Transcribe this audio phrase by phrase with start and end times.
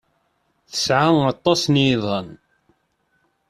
[0.69, 2.27] Tesɛa aṭas n yiḍan.